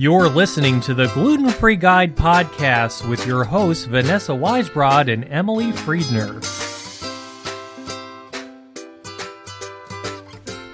[0.00, 5.72] You're listening to the Gluten Free Guide podcast with your hosts, Vanessa Weisbrod and Emily
[5.72, 6.38] Friedner.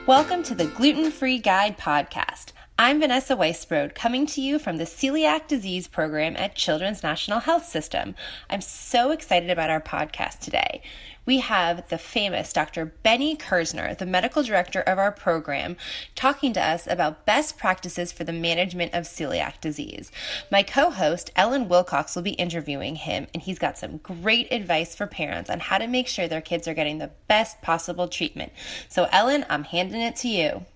[0.06, 2.52] Welcome to the Gluten Free Guide podcast.
[2.78, 7.64] I'm Vanessa Weisbrod, coming to you from the Celiac Disease Program at Children's National Health
[7.64, 8.14] System.
[8.50, 10.82] I'm so excited about our podcast today
[11.26, 12.86] we have the famous Dr.
[13.02, 15.76] Benny Kerzner, the medical director of our program,
[16.14, 20.12] talking to us about best practices for the management of celiac disease.
[20.50, 24.94] My co host, Ellen Wilcox, will be interviewing him, and he's got some great advice
[24.94, 28.52] for parents on how to make sure their kids are getting the best possible treatment.
[28.88, 30.66] So, Ellen, I'm handing it to you.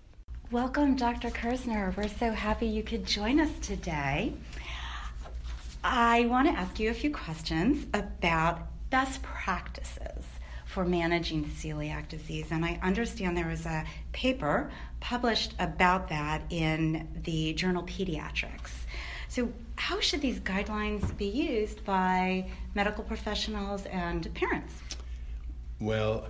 [0.51, 1.29] Welcome, Dr.
[1.29, 1.95] Kerzner.
[1.95, 4.33] We're so happy you could join us today.
[5.85, 10.25] I want to ask you a few questions about best practices
[10.79, 12.53] for managing celiac disease.
[12.53, 18.71] And I understand there was a paper published about that in the journal Pediatrics.
[19.27, 24.73] So, how should these guidelines be used by medical professionals and parents?
[25.81, 26.29] Well,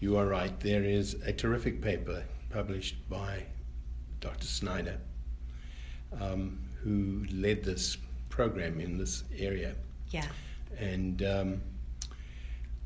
[0.00, 0.58] you are right.
[0.58, 3.44] There is a terrific paper published by
[4.20, 4.46] Dr.
[4.46, 4.96] Snyder,
[6.18, 7.98] um, who led this
[8.30, 9.74] program in this area.
[10.08, 10.28] Yeah.
[10.78, 11.60] And um,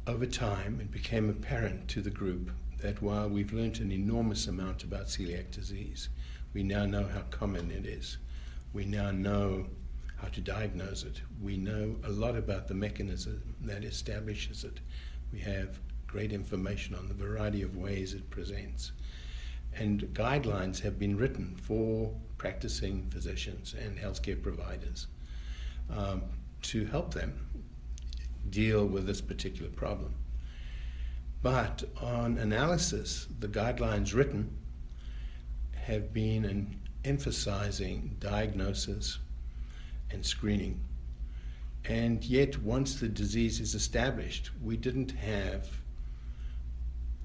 [0.07, 4.85] over time, it became apparent to the group that while we've learnt an enormous amount
[4.85, 6.09] about celiac disease,
[6.55, 8.19] we now know how common it is.
[8.73, 9.67] We now know
[10.17, 11.21] how to diagnose it.
[11.43, 14.81] We know a lot about the mechanism that establishes it.
[15.33, 18.93] We have great information on the variety of ways it presents.
[19.75, 25.09] And guidelines have been written for practicing physicians and healthcare providers
[25.91, 26.23] um,
[26.62, 27.47] to help them
[28.50, 30.14] deal with this particular problem.
[31.42, 34.56] But on analysis, the guidelines written
[35.75, 39.19] have been emphasizing diagnosis
[40.11, 40.80] and screening.
[41.84, 45.69] And yet, once the disease is established, we didn't have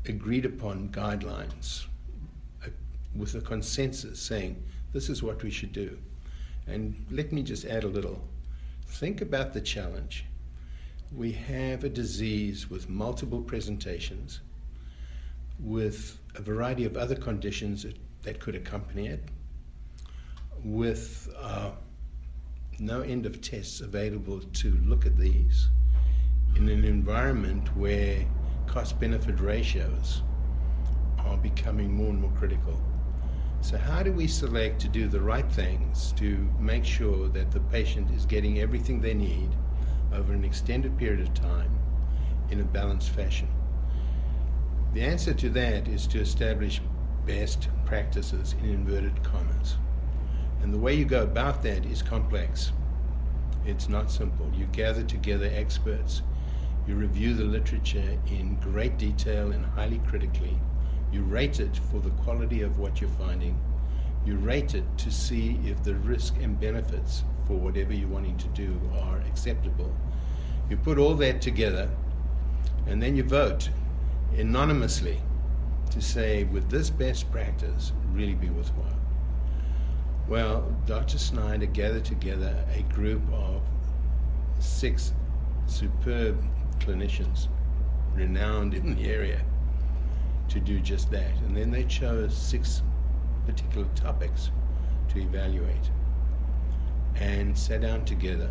[0.06, 1.86] agreed upon guidelines
[2.64, 2.70] uh,
[3.16, 4.62] with a consensus saying
[4.94, 5.98] this is what we should do.
[6.68, 8.22] And let me just add a little.
[8.86, 10.26] Think about the challenge
[11.16, 14.40] we have a disease with multiple presentations,
[15.60, 19.24] with a variety of other conditions that, that could accompany it,
[20.64, 21.72] with uh,
[22.80, 25.68] no end of tests available to look at these,
[26.56, 28.26] in an environment where
[28.68, 30.22] cost benefit ratios
[31.20, 32.82] are becoming more and more critical.
[33.60, 37.60] So, how do we select to do the right things to make sure that the
[37.60, 39.50] patient is getting everything they need?
[40.14, 41.72] Over an extended period of time
[42.50, 43.48] in a balanced fashion?
[44.94, 46.82] The answer to that is to establish
[47.26, 49.78] best practices in inverted commas.
[50.62, 52.72] And the way you go about that is complex.
[53.66, 54.52] It's not simple.
[54.54, 56.24] You gather together experts,
[56.88, 60.58] you review the literature in great detail and highly critically,
[61.12, 63.60] you rate it for the quality of what you're finding,
[64.26, 67.24] you rate it to see if the risk and benefits
[67.58, 69.94] whatever you're wanting to do are acceptable.
[70.70, 71.90] You put all that together
[72.88, 73.70] and then you vote
[74.38, 75.22] anonymously
[75.92, 78.96] to say, would this best practice really be worthwhile?
[80.28, 81.18] Well, Dr.
[81.18, 83.62] Snyder gathered together a group of
[84.60, 85.14] six
[85.66, 86.42] superb
[86.80, 87.48] clinicians
[88.14, 89.42] renowned in the area
[90.50, 91.32] to do just that.
[91.46, 92.82] And then they chose six
[93.46, 94.52] particular topics
[95.10, 95.92] to evaluate
[97.16, 98.50] and sat down together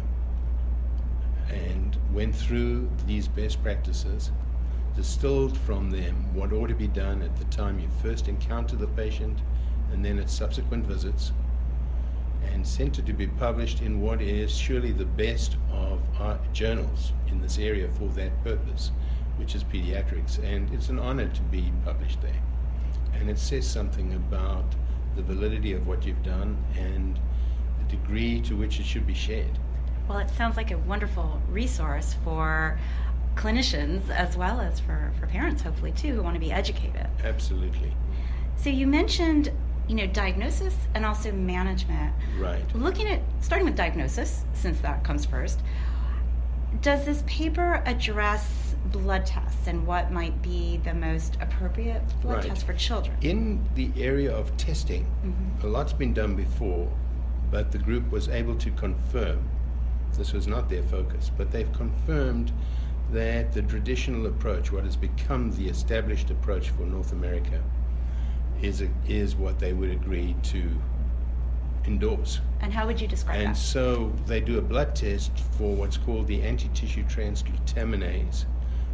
[1.49, 4.31] and went through these best practices,
[4.95, 8.87] distilled from them what ought to be done at the time you first encounter the
[8.89, 9.39] patient
[9.93, 11.33] and then at subsequent visits,
[12.53, 17.13] and sent it to be published in what is surely the best of our journals
[17.29, 18.93] in this area for that purpose,
[19.37, 20.39] which is pediatrics.
[20.45, 22.43] And it's an honor to be published there.
[23.15, 24.65] And it says something about
[25.17, 27.19] the validity of what you've done and
[27.91, 29.59] degree to which it should be shared.
[30.09, 32.79] Well, it sounds like a wonderful resource for
[33.37, 37.07] clinicians as well as for, for parents, hopefully, too, who want to be educated.
[37.23, 37.93] Absolutely.
[38.57, 39.53] So you mentioned,
[39.89, 42.13] you know, diagnosis and also management.
[42.39, 42.63] Right.
[42.75, 45.61] Looking at, starting with diagnosis, since that comes first,
[46.83, 52.47] does this paper address blood tests and what might be the most appropriate blood right.
[52.47, 53.17] tests for children?
[53.23, 55.67] In the area of testing, mm-hmm.
[55.67, 56.91] a lot's been done before
[57.51, 59.49] but the group was able to confirm
[60.17, 62.53] this was not their focus, but they've confirmed
[63.13, 67.63] that the traditional approach, what has become the established approach for North America,
[68.63, 70.71] is, a, is what they would agree to
[71.87, 72.41] endorse.
[72.61, 73.59] And how would you describe And that?
[73.59, 78.45] so they do a blood test for what's called the anti-tissue transglutaminase,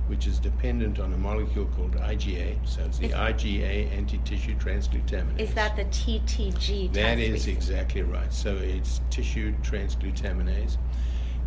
[0.07, 2.57] which is dependent on a molecule called IgA.
[2.65, 5.41] So it's the Is- IgA anti-tissue transglutaminase.
[5.41, 8.33] Is that the TTG That is exactly right.
[8.33, 10.77] So it's tissue transglutaminase.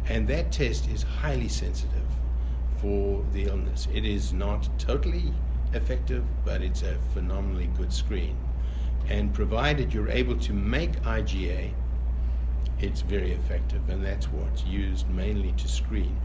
[0.07, 2.05] And that test is highly sensitive
[2.77, 3.87] for the illness.
[3.93, 5.33] It is not totally
[5.73, 8.35] effective, but it's a phenomenally good screen.
[9.07, 11.71] And provided you're able to make IgA,
[12.79, 13.87] it's very effective.
[13.89, 16.15] And that's what's used mainly to screen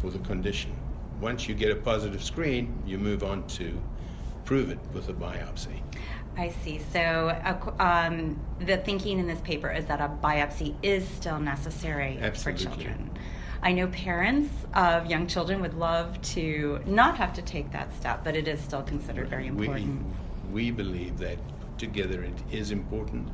[0.00, 0.76] for the condition.
[1.22, 3.80] Once you get a positive screen, you move on to
[4.44, 5.80] prove it with a biopsy.
[6.36, 6.80] I see.
[6.92, 7.30] So,
[7.78, 12.64] um, the thinking in this paper is that a biopsy is still necessary Absolutely.
[12.64, 13.10] for children.
[13.62, 18.24] I know parents of young children would love to not have to take that step,
[18.24, 20.04] but it is still considered very important.
[20.50, 21.38] We, we believe that
[21.78, 23.28] together it is important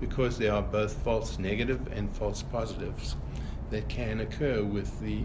[0.00, 3.16] because there are both false negative and false positives
[3.70, 5.24] that can occur with the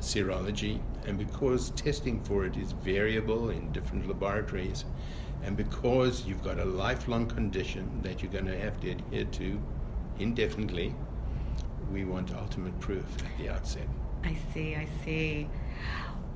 [0.00, 4.84] serology, and because testing for it is variable in different laboratories,
[5.42, 9.60] and because you've got a lifelong condition that you're going to have to adhere to
[10.18, 10.94] indefinitely,
[11.90, 13.88] we want ultimate proof at the outset.
[14.24, 15.48] I see, I see.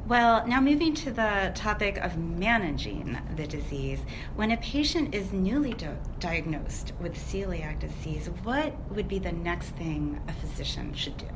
[0.06, 4.00] Well, now moving to the topic of managing the disease.
[4.36, 9.70] When a patient is newly do- diagnosed with celiac disease, what would be the next
[9.70, 11.28] thing a physician should do?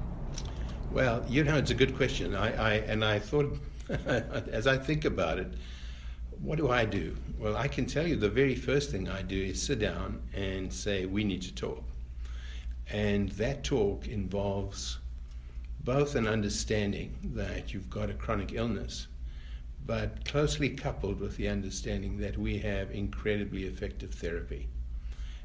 [0.90, 2.34] Well, you know, it's a good question.
[2.34, 3.58] I, I and I thought,
[4.06, 5.52] as I think about it,
[6.40, 7.14] what do I do?
[7.38, 10.72] Well, I can tell you the very first thing I do is sit down and
[10.72, 11.84] say, we need to talk.
[12.90, 14.98] And that talk involves
[15.84, 19.08] both an understanding that you've got a chronic illness,
[19.84, 24.68] but closely coupled with the understanding that we have incredibly effective therapy.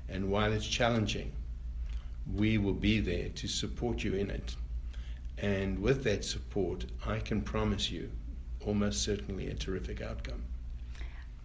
[0.07, 1.34] And while it's challenging,
[2.34, 4.56] we will be there to support you in it.
[5.38, 8.12] And with that support, I can promise you
[8.65, 10.44] almost certainly a terrific outcome.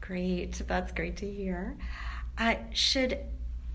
[0.01, 1.77] Great, that's great to hear.
[2.39, 3.19] Uh, should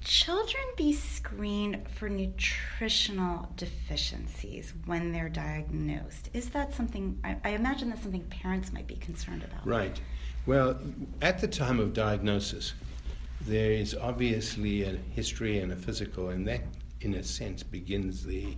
[0.03, 6.29] children be screened for nutritional deficiencies when they're diagnosed?
[6.33, 9.65] Is that something, I, I imagine that's something parents might be concerned about.
[9.65, 9.99] Right.
[10.45, 10.77] Well,
[11.21, 12.73] at the time of diagnosis,
[13.41, 16.61] there is obviously a history and a physical, and that,
[17.01, 18.55] in a sense, begins the,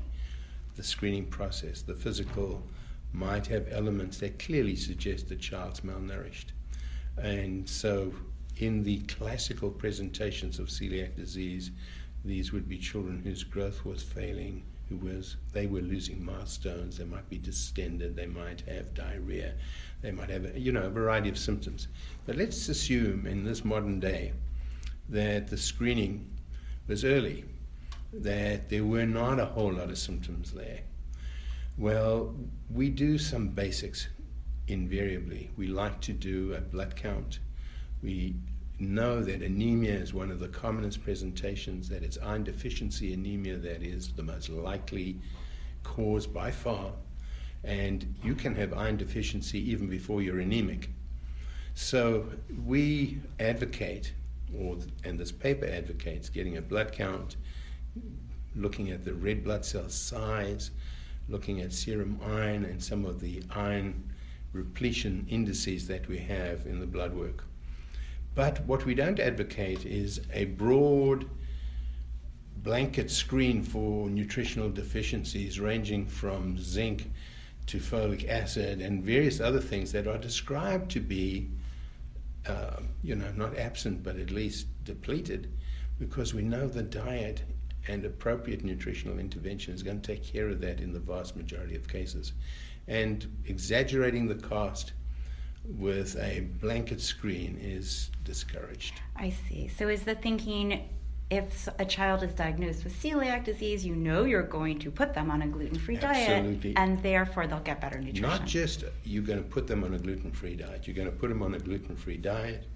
[0.75, 1.81] the screening process.
[1.81, 2.63] The physical
[3.13, 6.47] might have elements that clearly suggest the child's malnourished.
[7.17, 8.13] And so,
[8.57, 11.71] in the classical presentations of celiac disease,
[12.23, 16.97] these would be children whose growth was failing, who was they were losing milestones.
[16.97, 18.15] They might be distended.
[18.15, 19.53] They might have diarrhea.
[20.01, 21.87] They might have you know a variety of symptoms.
[22.25, 24.33] But let's assume in this modern day
[25.09, 26.29] that the screening
[26.87, 27.45] was early,
[28.21, 30.79] that there were not a whole lot of symptoms there.
[31.77, 32.35] Well,
[32.69, 34.07] we do some basics
[34.67, 35.51] invariably.
[35.57, 37.39] We like to do a blood count.
[38.01, 38.35] We
[38.79, 43.81] know that anemia is one of the commonest presentations, that it's iron deficiency anemia that
[43.81, 45.19] is the most likely
[45.83, 46.91] cause by far.
[47.63, 50.89] And you can have iron deficiency even before you're anemic.
[51.73, 52.27] So
[52.65, 54.13] we advocate,
[54.57, 57.35] or and this paper advocates, getting a blood count,
[58.55, 60.71] looking at the red blood cell size,
[61.27, 64.03] looking at serum iron and some of the iron
[64.53, 67.43] repletion indices that we have in the blood work.
[68.33, 71.25] But what we don't advocate is a broad
[72.57, 77.11] blanket screen for nutritional deficiencies ranging from zinc
[77.67, 81.49] to folic acid and various other things that are described to be,
[82.47, 85.51] uh, you know, not absent but at least depleted
[85.99, 87.41] because we know the diet
[87.87, 91.75] and appropriate nutritional intervention is going to take care of that in the vast majority
[91.75, 92.33] of cases.
[92.87, 94.93] And exaggerating the cost
[95.63, 99.01] with a blanket screen is discouraged.
[99.15, 99.67] I see.
[99.67, 100.89] So is the thinking
[101.31, 105.31] if a child is diagnosed with celiac disease, you know you're going to put them
[105.31, 108.21] on a gluten-free diet and therefore they'll get better nutrition.
[108.21, 111.15] Not just you're going to put them on a gluten free diet, you're going to
[111.15, 112.67] put them on a gluten free diet,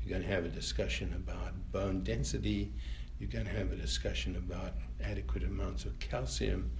[0.00, 2.72] you're going to have a discussion about bone density,
[3.18, 6.70] you're going to have a discussion about adequate amounts of calcium,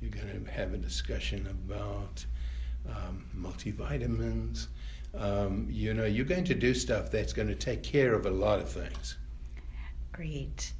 [0.00, 2.24] you're going to have a discussion about
[2.88, 4.66] um, multivitamins.
[5.14, 8.30] Um, you know, you're going to do stuff that's going to take care of a
[8.30, 9.16] lot of things.
[10.12, 10.72] Great.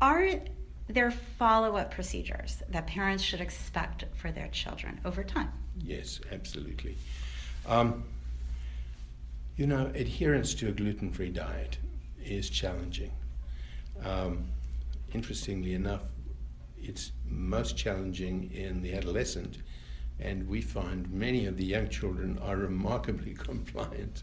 [0.00, 0.30] Are
[0.88, 5.52] there follow-up procedures that parents should expect for their children over time?
[5.80, 6.96] Yes, absolutely.
[7.66, 8.04] Um,
[9.56, 11.78] you know, adherence to a gluten free diet
[12.24, 13.10] is challenging.
[14.04, 14.46] Um,
[15.12, 16.02] interestingly enough,
[16.76, 19.58] it's most challenging in the adolescent,
[20.20, 24.22] and we find many of the young children are remarkably compliant.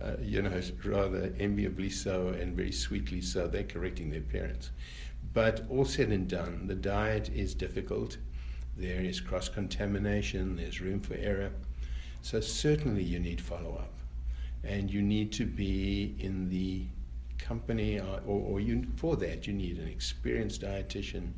[0.00, 3.48] Uh, you know, rather enviably so and very sweetly so.
[3.48, 4.70] They're correcting their parents.
[5.32, 8.16] But all said and done, the diet is difficult.
[8.76, 11.50] There is cross contamination, there's room for error.
[12.22, 13.92] So, certainly, you need follow up.
[14.62, 16.86] And you need to be in the
[17.38, 21.32] company, or, or, or you, for that, you need an experienced dietitian.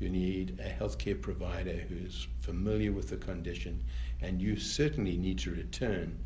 [0.00, 3.82] You need a healthcare provider who's familiar with the condition,
[4.20, 6.18] and you certainly need to return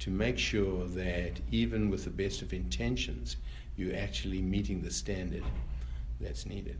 [0.00, 3.36] to make sure that even with the best of intentions,
[3.76, 5.44] you're actually meeting the standard
[6.20, 6.78] that's needed.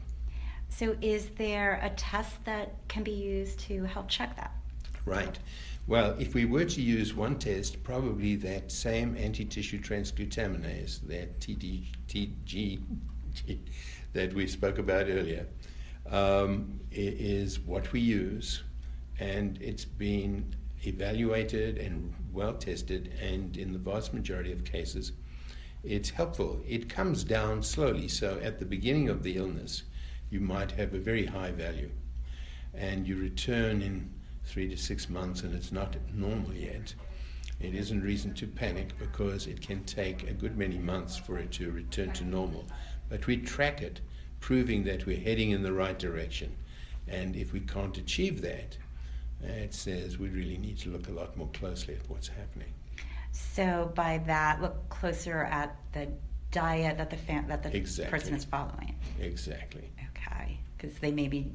[0.68, 4.52] So, is there a test that can be used to help check that?
[5.06, 5.38] Right.
[5.86, 12.80] Well, if we were to use one test, probably that same anti-tissue transglutaminase, that TTG
[14.14, 15.46] that we spoke about earlier,
[16.10, 18.62] um, is what we use,
[19.18, 25.12] and it's been evaluated and well tested, and in the vast majority of cases,
[25.82, 26.62] it's helpful.
[26.66, 29.82] It comes down slowly, so at the beginning of the illness,
[30.30, 31.90] you might have a very high value,
[32.72, 34.13] and you return in
[34.44, 36.94] three to six months and it's not normal yet,
[37.60, 41.52] it isn't reason to panic because it can take a good many months for it
[41.52, 42.64] to return to normal.
[43.08, 44.00] But we track it,
[44.40, 46.54] proving that we're heading in the right direction.
[47.06, 48.76] And if we can't achieve that,
[49.42, 52.72] it says we really need to look a lot more closely at what's happening.
[53.32, 56.08] So by that, look closer at the
[56.50, 58.18] diet that the fam- that the exactly.
[58.18, 58.94] person is following.
[59.20, 59.90] Exactly.
[60.10, 61.52] Okay, because they may be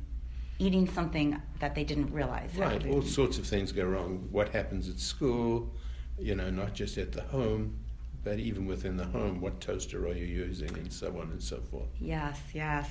[0.60, 2.52] eating something that they didn't realize.
[2.56, 4.28] Right, all sorts of things go wrong.
[4.30, 5.74] What happens at school,
[6.20, 7.80] you know, not just at the home,
[8.24, 11.62] but even within the home, what toaster are you using, and so on and so
[11.72, 11.88] forth.
[12.00, 12.90] Yes, yes.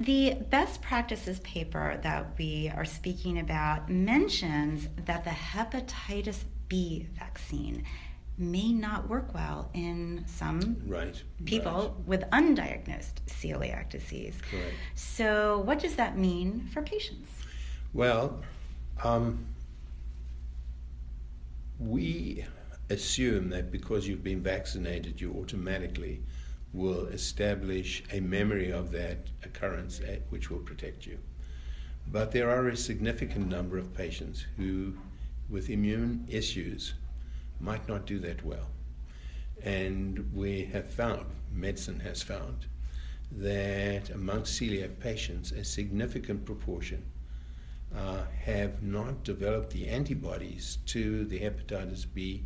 [0.00, 7.84] The best practices paper that we are speaking about mentions that the hepatitis B vaccine
[8.36, 12.08] may not work well in some right, people right.
[12.08, 14.36] with undiagnosed celiac disease.
[14.50, 14.74] Correct.
[14.94, 17.30] So, what does that mean for patients?
[17.92, 18.42] Well,
[19.02, 19.46] um,
[21.78, 22.44] we
[22.90, 26.20] assume that because you've been vaccinated, you automatically
[26.72, 30.00] will establish a memory of that occurrence
[30.30, 31.18] which will protect you.
[32.10, 34.94] But there are a significant number of patients who,
[35.48, 36.94] with immune issues,
[37.64, 38.68] might not do that well.
[39.62, 42.66] And we have found, medicine has found,
[43.32, 47.02] that amongst celiac patients, a significant proportion
[47.96, 52.44] uh, have not developed the antibodies to the hepatitis B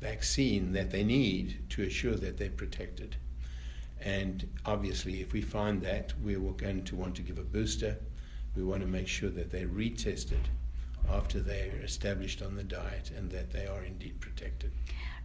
[0.00, 3.16] vaccine that they need to assure that they're protected.
[4.00, 7.98] And obviously, if we find that, we're going to want to give a booster.
[8.56, 10.46] We want to make sure that they're retested
[11.08, 14.70] after they are established on the diet and that they are indeed protected.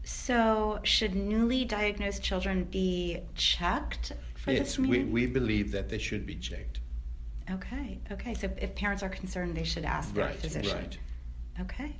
[0.04, 4.80] So, should newly diagnosed children be checked for yes, this?
[4.80, 6.80] Yes, we, we believe that they should be checked.
[7.50, 8.36] Okay, okay.
[8.36, 10.78] So, if parents are concerned, they should ask their right, physician.
[10.78, 10.98] Right.
[11.60, 11.96] Okay.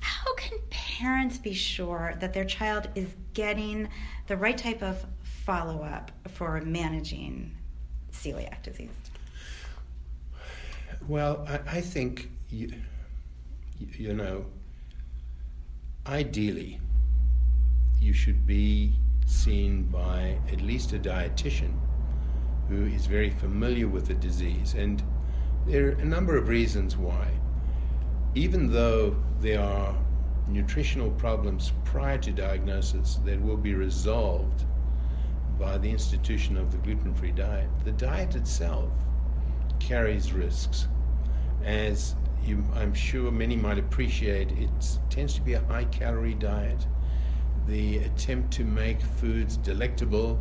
[0.00, 3.88] How can parents be sure that their child is getting
[4.26, 7.56] the right type of follow up for managing
[8.12, 8.90] celiac disease?
[11.06, 12.72] Well, I, I think you,
[13.78, 14.44] you know,
[16.06, 16.80] ideally,
[18.00, 18.94] you should be
[19.26, 21.72] seen by at least a dietitian
[22.68, 24.74] who is very familiar with the disease.
[24.74, 25.02] And
[25.66, 27.28] there are a number of reasons why.
[28.34, 29.94] Even though there are
[30.48, 34.64] nutritional problems prior to diagnosis that will be resolved
[35.58, 38.90] by the institution of the gluten free diet, the diet itself
[39.80, 40.86] carries risks
[41.64, 42.14] as
[42.46, 46.86] you, I'm sure many might appreciate, it tends to be a high calorie diet.
[47.66, 50.38] The attempt to make foods delectable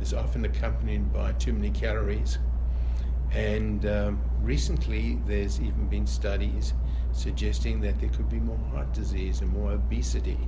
[0.00, 2.38] is often accompanied by too many calories.
[3.32, 6.74] And um, recently, there's even been studies
[7.12, 10.38] suggesting that there could be more heart disease and more obesity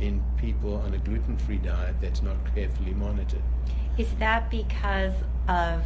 [0.00, 3.42] in people on a gluten free diet that's not carefully monitored.
[3.98, 5.12] Is that because
[5.48, 5.82] of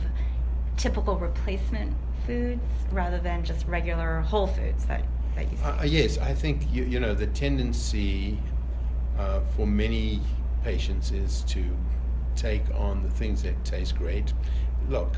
[0.77, 1.95] typical replacement
[2.26, 5.04] foods rather than just regular whole foods that,
[5.35, 5.64] that you see?
[5.64, 8.38] Uh, yes, I think you, you know the tendency
[9.19, 10.21] uh, for many
[10.62, 11.64] patients is to
[12.37, 14.33] take on the things that taste great.
[14.88, 15.16] Look,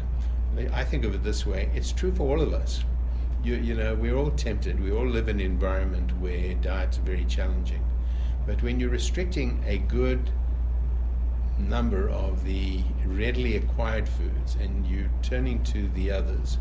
[0.73, 2.85] I think of it this way: it's true for all of us.
[3.43, 4.83] You, you know, we're all tempted.
[4.83, 7.85] We all live in an environment where diets are very challenging.
[8.47, 10.31] But when you're restricting a good
[11.59, 16.59] number of the readily acquired foods and you're turning to the others,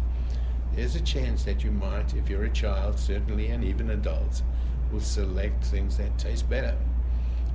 [0.76, 4.44] there's a chance that you might, if you're a child, certainly, and even adults,
[4.92, 6.76] will select things that taste better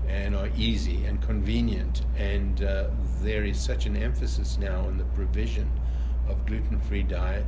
[0.09, 2.03] and are easy and convenient.
[2.17, 2.89] And uh,
[3.23, 5.71] there is such an emphasis now on the provision
[6.29, 7.45] of gluten free diet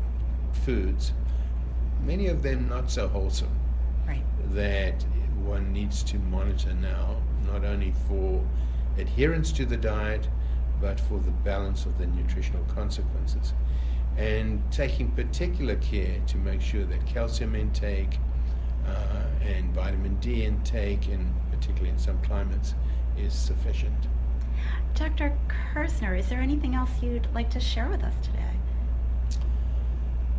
[0.64, 1.12] foods,
[2.04, 3.48] many of them not so wholesome,
[4.06, 4.22] Right.
[4.52, 5.02] that
[5.44, 8.44] one needs to monitor now, not only for
[8.98, 10.28] adherence to the diet,
[10.80, 13.54] but for the balance of the nutritional consequences.
[14.16, 18.18] And taking particular care to make sure that calcium intake
[18.86, 22.74] uh, and vitamin D intake, and particularly in some climates,
[23.16, 24.08] is sufficient.
[24.94, 25.36] Dr.
[25.48, 28.52] Kerzner, is there anything else you'd like to share with us today?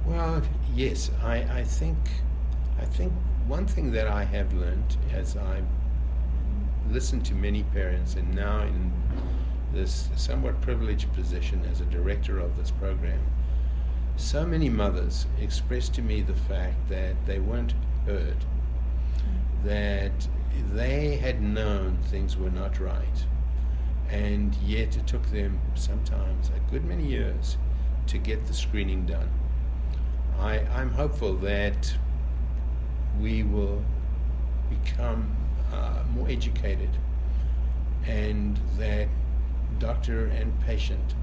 [0.05, 0.41] Well,
[0.75, 1.97] yes, I, I think
[2.79, 3.13] I think
[3.47, 5.61] one thing that I have learned as I
[6.89, 8.91] listened to many parents and now in
[9.73, 13.19] this somewhat privileged position as a director of this program,
[14.15, 17.73] so many mothers expressed to me the fact that they weren't
[18.05, 18.37] heard,
[19.63, 20.27] that
[20.73, 23.25] they had known things were not right,
[24.09, 27.57] and yet it took them sometimes a good many years
[28.07, 29.29] to get the screening done.
[30.39, 31.95] I, I'm hopeful that
[33.19, 33.83] we will
[34.69, 35.35] become
[35.71, 36.89] uh, more educated
[38.05, 39.07] and that
[39.79, 41.15] doctor and patient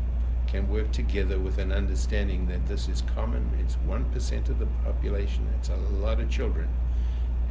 [0.50, 3.48] can work together with an understanding that this is common.
[3.60, 6.68] It's 1% of the population, it's a lot of children,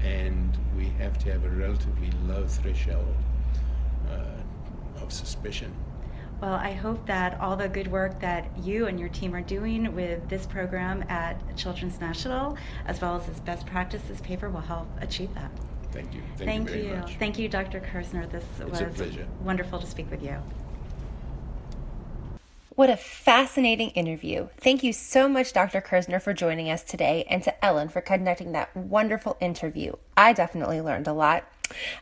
[0.04, 3.16] and we have to have a relatively low threshold
[4.10, 5.74] uh, of suspicion.
[6.42, 9.94] Well, I hope that all the good work that you and your team are doing
[9.94, 14.88] with this program at Children's National, as well as this best practices paper, will help
[15.02, 15.52] achieve that.
[15.92, 16.22] Thank you.
[16.38, 17.16] Thank, you very much.
[17.18, 17.82] Thank you, Dr.
[17.82, 18.30] Kerzner.
[18.32, 19.28] This It's was a pleasure.
[19.42, 20.38] wonderful to speak with you.
[22.80, 24.48] What a fascinating interview.
[24.56, 25.82] Thank you so much, Dr.
[25.82, 29.92] Kerzner, for joining us today, and to Ellen for conducting that wonderful interview.
[30.16, 31.44] I definitely learned a lot.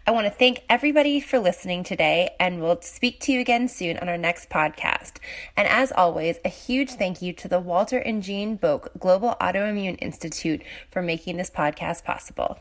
[0.05, 3.97] I want to thank everybody for listening today, and we'll speak to you again soon
[3.97, 5.13] on our next podcast.
[5.57, 9.97] And as always, a huge thank you to the Walter and Jean Boek Global Autoimmune
[9.99, 12.59] Institute for making this podcast possible.